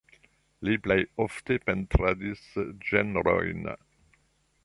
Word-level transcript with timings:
Li 0.67 0.77
plej 0.85 0.97
ofte 1.25 1.57
pentradis 1.67 2.41
ĝenrojn. 2.89 3.71